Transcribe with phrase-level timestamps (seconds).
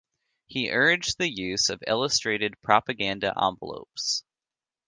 [0.47, 4.23] He urged the use of illustrated propaganda envelopes.